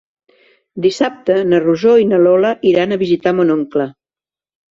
[0.85, 3.87] Dissabte na Rosó i na Lola iran a visitar mon oncle.